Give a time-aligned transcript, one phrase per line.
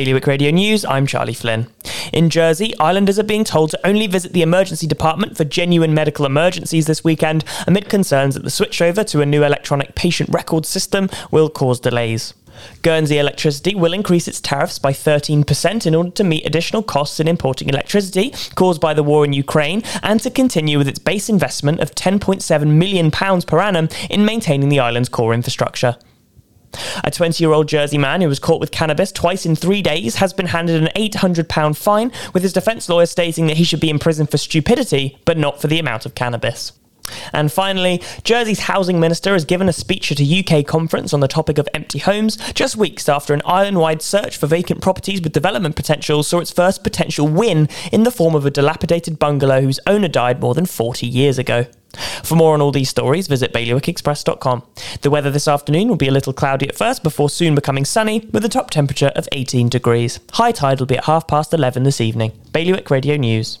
[0.00, 1.66] Bailiwick Radio News, I'm Charlie Flynn.
[2.10, 6.24] In Jersey, islanders are being told to only visit the emergency department for genuine medical
[6.24, 11.10] emergencies this weekend amid concerns that the switchover to a new electronic patient record system
[11.30, 12.32] will cause delays.
[12.80, 17.28] Guernsey Electricity will increase its tariffs by 13% in order to meet additional costs in
[17.28, 21.78] importing electricity caused by the war in Ukraine and to continue with its base investment
[21.80, 25.98] of £10.7 million per annum in maintaining the island's core infrastructure.
[27.04, 30.16] A 20 year old Jersey man who was caught with cannabis twice in three days
[30.16, 33.90] has been handed an £800 fine, with his defence lawyer stating that he should be
[33.90, 36.72] in prison for stupidity, but not for the amount of cannabis.
[37.32, 40.24] And finally, Jersey's housing minister has given a speech at a
[40.60, 44.36] UK conference on the topic of empty homes just weeks after an island wide search
[44.36, 48.46] for vacant properties with development potential saw its first potential win in the form of
[48.46, 51.66] a dilapidated bungalow whose owner died more than 40 years ago.
[52.22, 54.62] For more on all these stories, visit bailiwickexpress.com.
[55.02, 58.28] The weather this afternoon will be a little cloudy at first before soon becoming sunny
[58.32, 60.20] with a top temperature of 18 degrees.
[60.32, 62.32] High tide will be at half past 11 this evening.
[62.52, 63.58] Bailiwick Radio News.